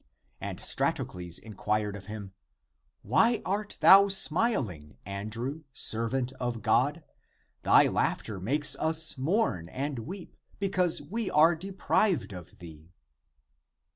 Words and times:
And 0.39 0.59
Stratocles 0.59 1.37
inquired 1.37 1.95
of 1.95 2.07
him," 2.07 2.33
Why 3.13 3.39
art 3.45 3.77
thou 3.81 4.07
smiling, 4.07 4.97
Andrew, 5.05 5.61
servant 5.73 6.31
of 6.39 6.63
God? 6.63 7.03
Thy 7.61 7.87
laughter 7.87 8.39
makes 8.39 8.75
us 8.77 9.15
mourn 9.19 9.69
and 9.69 9.99
weep, 9.99 10.35
because 10.57 11.03
we 11.03 11.29
are 11.29 11.55
deprived 11.55 12.33
of 12.33 12.57
thee." 12.57 12.89